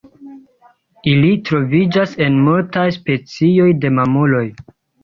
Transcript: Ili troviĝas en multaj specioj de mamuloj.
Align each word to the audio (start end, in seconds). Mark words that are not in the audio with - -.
Ili 1.11 1.29
troviĝas 1.51 2.17
en 2.29 2.41
multaj 2.49 2.89
specioj 2.99 3.71
de 3.85 3.97
mamuloj. 4.01 4.45